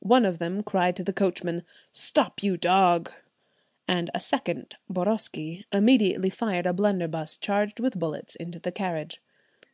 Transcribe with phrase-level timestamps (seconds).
[0.00, 1.62] One of them cried to the coachman,
[1.92, 3.10] "Stop, you dog!"
[3.88, 9.22] and a second, Boroski, immediately fired a blunderbuss charged with bullets into the carriage.